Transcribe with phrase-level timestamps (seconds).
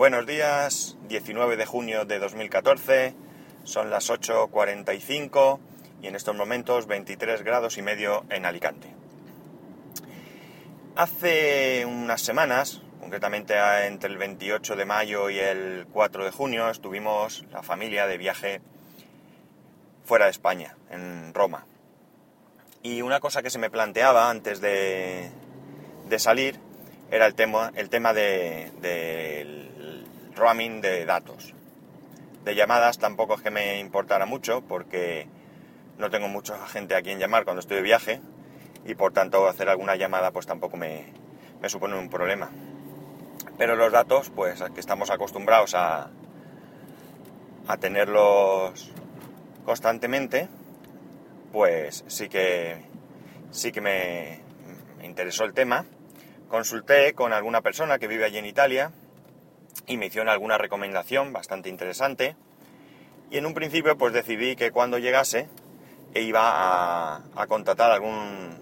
[0.00, 3.12] Buenos días, 19 de junio de 2014,
[3.64, 5.58] son las 8.45
[6.00, 8.94] y en estos momentos 23 grados y medio en Alicante.
[10.96, 13.52] Hace unas semanas, concretamente
[13.84, 18.62] entre el 28 de mayo y el 4 de junio, estuvimos la familia de viaje
[20.06, 21.66] fuera de España, en Roma.
[22.82, 25.30] Y una cosa que se me planteaba antes de,
[26.08, 26.58] de salir
[27.10, 29.70] era el tema, el tema del
[30.40, 31.54] roaming de datos.
[32.44, 35.28] De llamadas tampoco es que me importara mucho porque
[35.98, 38.20] no tengo mucha gente a quien llamar cuando estoy de viaje
[38.86, 41.12] y por tanto hacer alguna llamada pues tampoco me,
[41.66, 42.50] supone un problema.
[43.58, 46.08] Pero los datos, pues que estamos acostumbrados a,
[47.68, 48.90] a tenerlos
[49.66, 50.48] constantemente,
[51.52, 52.82] pues sí que
[53.50, 54.40] sí que me,
[54.96, 55.84] me interesó el tema.
[56.48, 58.92] Consulté con alguna persona que vive allí en Italia
[59.90, 62.36] y me hicieron alguna recomendación bastante interesante.
[63.28, 65.48] Y en un principio pues decidí que cuando llegase
[66.14, 68.56] e iba a, a contratar algún,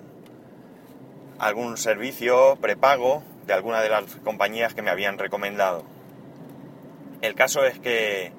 [1.39, 5.85] algún servicio prepago de alguna de las compañías que me habían recomendado.
[7.21, 8.33] El caso es que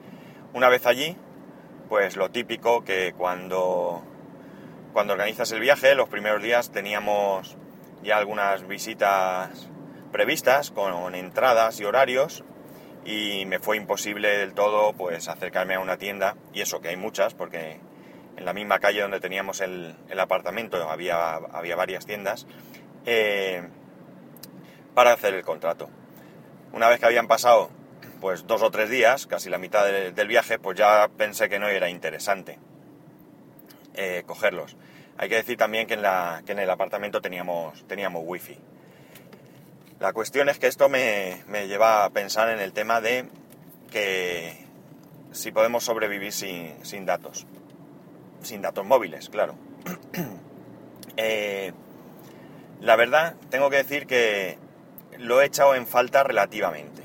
[0.53, 1.15] una vez allí,
[1.89, 4.01] pues lo típico que cuando,
[4.93, 7.55] cuando organizas el viaje, los primeros días teníamos
[8.01, 9.69] ya algunas visitas
[10.11, 12.43] previstas con entradas y horarios
[13.05, 16.97] y me fue imposible del todo pues acercarme a una tienda y eso que hay
[16.97, 17.79] muchas porque
[18.37, 22.47] en la misma calle donde teníamos el, apartamento había, había varias tiendas
[23.05, 23.67] eh,
[24.93, 25.89] para hacer el contrato.
[26.71, 27.69] Una vez que habían pasado
[28.21, 31.59] pues dos o tres días, casi la mitad de, del viaje, pues ya pensé que
[31.59, 32.59] no era interesante
[33.93, 34.77] eh, cogerlos.
[35.17, 38.57] Hay que decir también que en, la, que en el apartamento teníamos, teníamos wifi.
[39.99, 43.27] La cuestión es que esto me, me, lleva a pensar en el tema de
[43.91, 44.65] que
[45.33, 47.45] si podemos sobrevivir sin, sin datos.
[48.41, 49.55] Sin datos móviles, claro.
[51.17, 51.73] eh,
[52.79, 54.57] la verdad, tengo que decir que
[55.17, 57.01] lo he echado en falta relativamente.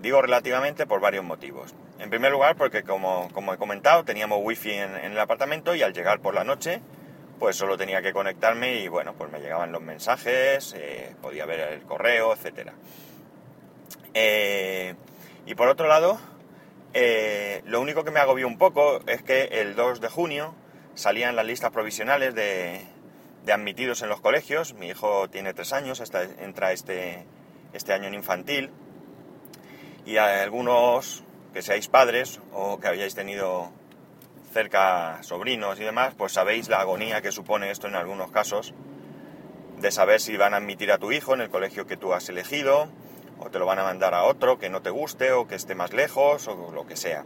[0.00, 1.74] Digo relativamente por varios motivos.
[1.98, 5.82] En primer lugar, porque como, como he comentado, teníamos wifi en, en el apartamento y
[5.82, 6.80] al llegar por la noche,
[7.38, 11.60] pues solo tenía que conectarme y bueno, pues me llegaban los mensajes, eh, podía ver
[11.60, 12.70] el correo, etc.
[14.14, 14.94] Eh,
[15.46, 16.18] y por otro lado,
[16.92, 20.54] eh, lo único que me agobió un poco es que el 2 de junio
[20.94, 22.86] salían las listas provisionales de,
[23.44, 24.74] de admitidos en los colegios.
[24.74, 27.26] Mi hijo tiene tres años, está, entra este,
[27.72, 28.70] este año en infantil.
[30.06, 33.72] Y a algunos que seáis padres o que hayáis tenido
[34.54, 38.72] cerca sobrinos y demás, pues sabéis la agonía que supone esto en algunos casos,
[39.80, 42.28] de saber si van a admitir a tu hijo en el colegio que tú has
[42.28, 42.88] elegido,
[43.38, 45.74] o te lo van a mandar a otro que no te guste, o que esté
[45.74, 47.24] más lejos, o lo que sea.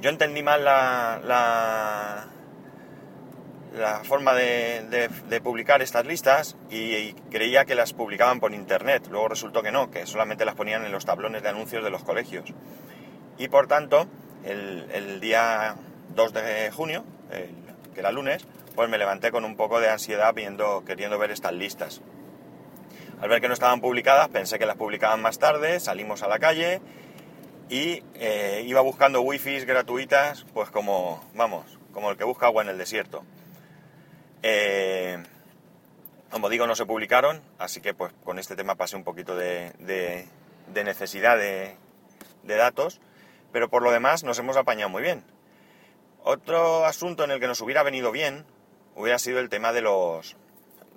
[0.00, 2.28] Yo entendí mal la, la,
[3.74, 8.54] la forma de, de, de, publicar estas listas y, y, creía que las publicaban por
[8.54, 9.08] internet.
[9.10, 12.04] Luego resultó que no, que solamente las ponían en los tablones de anuncios de los
[12.04, 12.54] colegios.
[13.38, 14.06] Y por tanto,
[14.44, 15.76] el, el día
[16.14, 17.04] 2 de junio,
[17.94, 21.52] que era lunes, pues me levanté con un poco de ansiedad viendo, queriendo ver estas
[21.52, 22.00] listas.
[23.20, 26.38] Al ver que no estaban publicadas, pensé que las publicaban más tarde, salimos a la
[26.38, 26.80] calle
[27.68, 32.68] y eh, iba buscando wifis gratuitas, pues como, vamos, como el que busca agua en
[32.68, 33.24] el desierto.
[34.44, 35.20] Eh,
[36.30, 40.28] como digo, no se publicaron, así que pues con este tema pasé un poquito de,
[40.72, 41.76] necesidad de
[42.44, 43.00] datos,
[43.50, 45.24] pero por lo demás nos hemos apañado muy bien.
[46.30, 48.44] Otro asunto en el que nos hubiera venido bien
[48.94, 50.36] hubiera sido el tema de los,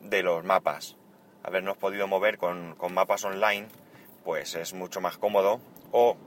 [0.01, 0.97] de los mapas.
[1.41, 3.69] Habernos podido mover con, con, mapas online,
[4.25, 5.61] pues es mucho más cómodo,
[5.93, 6.17] o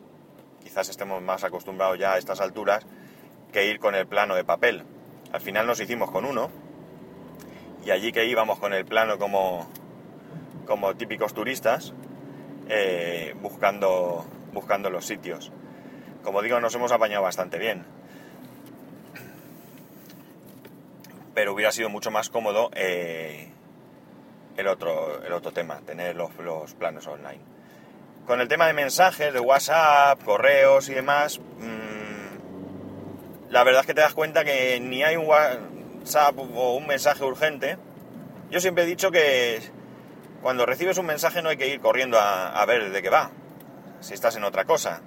[0.63, 2.87] quizás estemos más acostumbrados ya a estas alturas,
[3.53, 4.85] que ir con el plano de papel.
[5.33, 6.51] Al final nos hicimos con uno,
[7.85, 9.69] y allí que íbamos con el plano como,
[10.65, 11.93] como típicos turistas,
[12.71, 15.53] eh, buscando, buscando los sitios.
[16.23, 17.94] Como digo, nos hemos apañado bastante bien.
[21.35, 23.49] Pero hubiera sido mucho más cómodo eh,
[24.57, 27.41] el, otro, el otro tema, tener los, los, planos online.
[28.27, 32.25] Con el tema de mensajes, de WhatsApp, correos y demás, mmm,
[33.51, 37.25] la verdad es que te das cuenta que ni hay un WhatsApp o un mensaje
[37.25, 37.77] urgente.
[38.51, 39.61] Yo siempre he dicho que
[40.43, 43.31] cuando recibes un mensaje no hay que ir corriendo a, a ver de qué va,
[44.01, 45.03] si estás en otra cosa.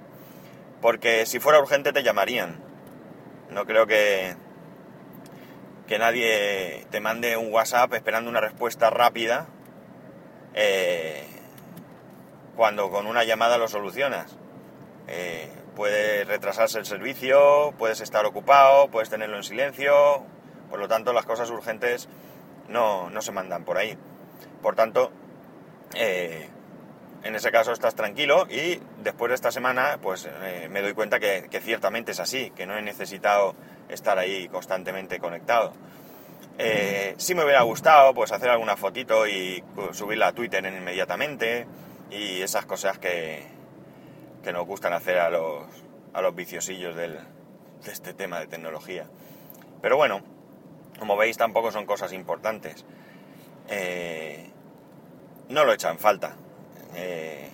[0.80, 2.60] Porque si fuera urgente te llamarían.
[3.50, 4.36] No creo que,
[5.88, 9.46] que nadie te mande un WhatsApp esperando una respuesta rápida
[10.54, 11.26] eh,
[12.56, 14.36] cuando con una llamada lo solucionas.
[15.06, 20.24] Eh, puede retrasarse el servicio, puedes estar ocupado, puedes tenerlo en silencio,
[20.68, 22.08] por lo tanto las cosas urgentes
[22.68, 23.96] no, no se mandan por ahí.
[24.60, 25.10] Por tanto,
[25.94, 26.48] eh,
[27.22, 31.18] en ese caso estás tranquilo y después de esta semana pues eh, me doy cuenta
[31.18, 33.54] que, ciertamente es así, que no he necesitado
[33.88, 35.72] estar ahí constantemente conectado.
[36.58, 39.62] Eh, si me hubiera gustado pues hacer alguna fotito y
[39.92, 41.66] subirla a Twitter inmediatamente
[42.10, 43.44] y esas cosas que,
[44.42, 45.66] que nos gustan hacer a los,
[46.12, 49.06] a los viciosillos del, de este tema de tecnología.
[49.80, 50.20] Pero bueno,
[50.98, 52.84] como veis tampoco son cosas importantes.
[53.68, 54.50] Eh,
[55.48, 56.36] no lo echan falta.
[56.94, 57.48] Eh,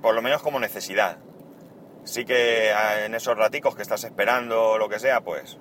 [0.00, 1.18] por lo menos como necesidad.
[2.08, 5.58] Sí que en esos raticos que estás esperando lo que sea, pues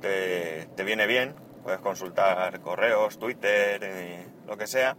[0.00, 1.36] te, viene bien.
[1.62, 4.96] Puedes consultar correos, Twitter, eh, lo que sea.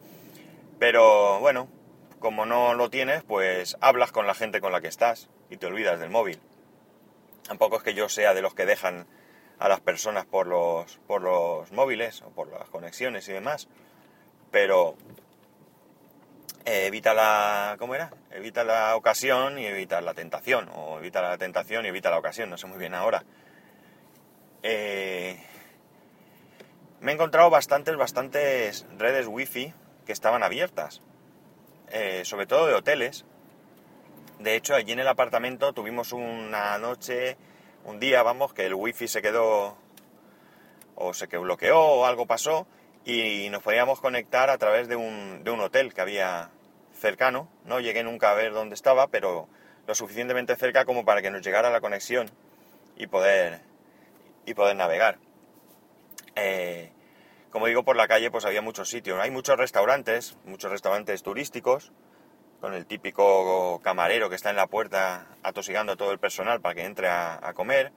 [0.79, 1.67] Pero bueno,
[2.19, 5.65] como no lo tienes, pues hablas con la gente con la que estás y te
[5.65, 6.39] olvidas del móvil.
[7.45, 9.05] Tampoco es que yo sea de los que dejan
[9.59, 13.67] a las personas por los, por los móviles o por las conexiones y demás.
[14.49, 14.95] Pero
[16.67, 17.75] evita la.
[17.79, 18.11] ¿Cómo era?
[18.31, 20.69] Evita la ocasión y evita la tentación.
[20.75, 23.23] O evita la tentación y evita la ocasión, no sé muy bien ahora.
[24.63, 25.41] Eh,
[26.99, 29.73] me he encontrado bastantes, bastantes redes wifi
[30.05, 31.01] que estaban abiertas.
[31.89, 33.25] Eh, sobre todo de hoteles.
[34.39, 37.37] De hecho, allí en el apartamento tuvimos una noche,
[37.85, 39.77] un día, vamos, que el wifi se quedó
[40.95, 42.67] o se que bloqueó o algo pasó
[43.05, 46.51] y nos podíamos conectar a través de un, de un hotel que había
[46.97, 49.47] cercano, no llegué nunca a ver dónde estaba, pero
[49.87, 52.29] lo suficientemente cerca como para que nos llegara la conexión
[52.97, 53.61] y poder,
[54.45, 55.17] y poder navegar.
[56.35, 56.91] Eh,
[57.49, 59.19] como digo, por la calle pues había muchos sitios.
[59.19, 61.91] Hay muchos restaurantes, muchos restaurantes turísticos,
[62.59, 66.75] con el típico camarero que está en la puerta atosigando a todo el personal para
[66.75, 67.91] que entre a, comer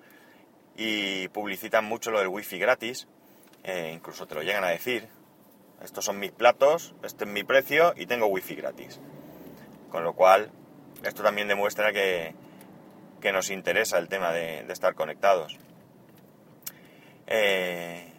[0.77, 3.09] y publicitan mucho lo del wifi gratis,
[3.65, 5.09] eh, incluso te lo llegan a decir,
[5.83, 9.01] estos son mis platos, este es mi precio y tengo wifi gratis.
[9.91, 10.51] Con lo cual,
[11.05, 12.35] esto también demuestra que,
[13.33, 15.59] nos interesa el tema de, estar conectados.
[17.27, 18.13] Eh,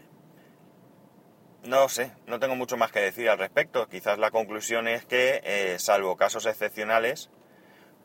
[1.64, 3.88] no sé, no tengo mucho más que decir al respecto.
[3.88, 7.30] Quizás la conclusión es que, eh, salvo casos excepcionales,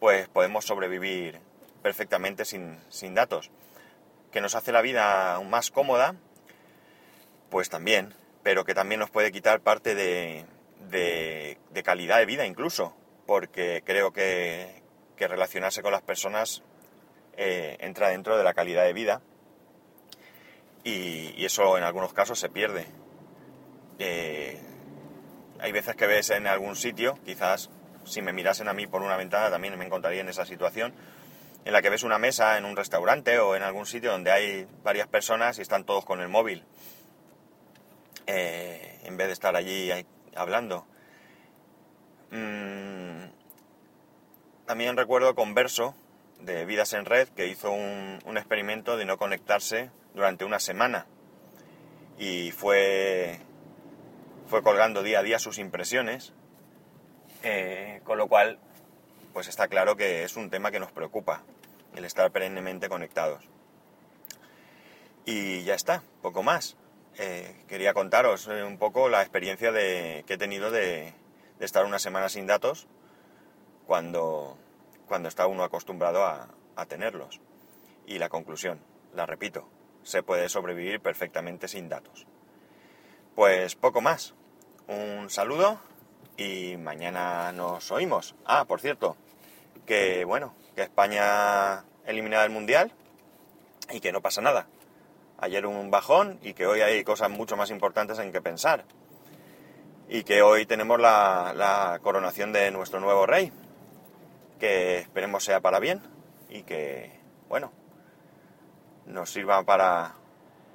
[0.00, 1.40] pues podemos sobrevivir
[1.82, 3.50] perfectamente sin, sin datos.
[4.30, 6.14] Que nos hace la vida más cómoda,
[7.48, 8.14] pues también
[8.46, 10.46] pero que también nos puede quitar parte de,
[11.82, 12.94] calidad de vida incluso,
[13.26, 14.84] porque creo que,
[15.18, 16.62] relacionarse con las personas
[17.36, 19.20] eh, entra dentro de la calidad de vida
[20.84, 22.86] y, eso en algunos casos se pierde.
[23.98, 24.60] Eh,
[25.58, 27.68] hay veces que ves en algún sitio, quizás
[28.04, 30.94] si me mirasen a mí por una ventana también me encontraría en esa situación,
[31.64, 34.68] en la que ves una mesa en un restaurante o en algún sitio donde hay
[34.84, 36.64] varias personas y están todos con el móvil
[38.26, 39.90] eh, en vez de estar allí
[40.34, 40.86] hablando.
[42.30, 43.26] Mm,
[44.66, 45.94] también recuerdo Converso,
[46.40, 51.06] de Vidas en Red, que hizo un, experimento de no conectarse durante una semana
[52.18, 53.40] y fue,
[54.46, 56.32] fue colgando día a día sus impresiones,
[57.42, 58.58] eh, con lo cual
[59.32, 61.42] pues está claro que es un tema que nos preocupa,
[61.94, 63.44] el estar perennemente conectados.
[65.24, 66.76] Y ya está, poco más.
[67.18, 71.14] Eh, quería contaros eh, un poco la experiencia de, que he tenido de,
[71.60, 72.88] estar una semana sin datos
[73.86, 74.58] cuando,
[75.06, 76.48] cuando está uno acostumbrado a,
[76.88, 77.40] tenerlos.
[78.06, 78.78] Y la conclusión,
[79.14, 79.66] la repito,
[80.02, 82.26] se puede sobrevivir perfectamente sin datos.
[83.34, 84.34] Pues poco más.
[84.86, 85.80] Un saludo
[86.36, 88.34] y mañana nos oímos.
[88.44, 89.16] Ah, por cierto,
[89.86, 92.92] que bueno, que España eliminada del Mundial
[93.90, 94.66] y que no pasa nada
[95.38, 98.84] ayer un bajón y que hoy hay cosas mucho más importantes en que pensar.
[100.08, 103.52] Y que hoy tenemos la, coronación de nuestro nuevo rey,
[104.60, 106.00] que esperemos sea para bien
[106.48, 107.10] y que,
[107.48, 107.72] bueno,
[109.04, 110.14] nos sirva para,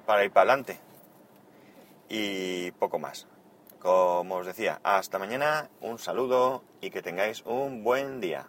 [0.06, 0.78] para ir para adelante.
[2.08, 3.26] Y poco más.
[3.78, 8.46] Como os decía, hasta mañana, un saludo y que tengáis un buen día.